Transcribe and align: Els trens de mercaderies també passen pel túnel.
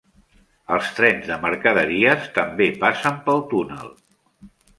Els 0.77 0.87
trens 0.99 1.27
de 1.31 1.37
mercaderies 1.43 2.25
també 2.39 2.71
passen 2.85 3.21
pel 3.29 3.45
túnel. 3.53 3.95